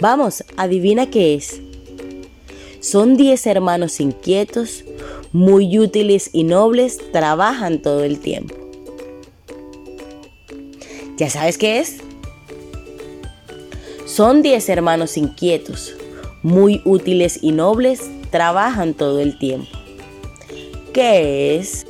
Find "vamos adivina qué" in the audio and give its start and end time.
0.00-1.34